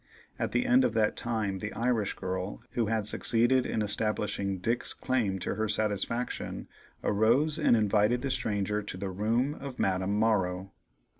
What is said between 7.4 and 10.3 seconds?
and invited the stranger to the room of Madame